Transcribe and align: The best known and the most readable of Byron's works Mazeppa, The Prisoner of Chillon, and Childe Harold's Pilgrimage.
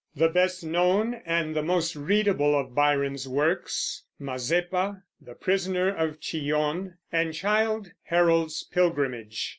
The 0.15 0.29
best 0.29 0.63
known 0.63 1.21
and 1.27 1.55
the 1.55 1.61
most 1.61 1.95
readable 1.95 2.59
of 2.59 2.73
Byron's 2.73 3.27
works 3.27 4.01
Mazeppa, 4.19 5.03
The 5.21 5.35
Prisoner 5.35 5.89
of 5.89 6.19
Chillon, 6.19 6.95
and 7.11 7.35
Childe 7.35 7.91
Harold's 8.05 8.63
Pilgrimage. 8.63 9.49